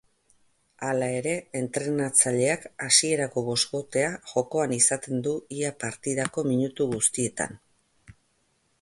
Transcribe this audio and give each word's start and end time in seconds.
Hala 0.85 1.09
ere, 1.17 1.33
entrenatzaileak 1.59 2.65
hasierako 2.87 3.45
boskotea 3.51 4.09
jokoan 4.33 4.75
izaten 4.81 5.23
du 5.29 5.37
ia 5.61 5.75
partidako 5.87 6.49
minutu 6.53 6.93
guztietan. 6.99 7.59